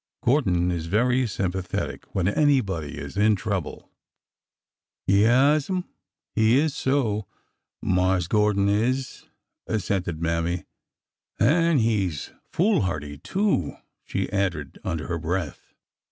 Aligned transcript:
Gor 0.25 0.41
don 0.41 0.71
is 0.71 0.87
very 0.87 1.27
sympathetic 1.27 2.05
when 2.15 2.27
anybody 2.27 2.97
is 2.97 3.17
in 3.17 3.35
trouble." 3.35 3.91
Yaas'm, 5.05 5.83
he 6.33 6.57
is 6.57 6.75
so,— 6.75 7.27
Marse 7.83 8.27
Gordon 8.27 8.67
is." 8.67 9.25
assented 9.67 10.19
DAVID— 10.23 10.65
239 11.37 11.53
Mammy,—'' 11.53 11.63
an' 11.71 11.77
he 11.77 12.09
's 12.09 12.31
foolhardy, 12.51 13.19
too!" 13.19 13.75
she 14.03 14.27
added 14.31 14.79
under 14.83 15.05
her 15.05 15.19
breath. 15.19 15.71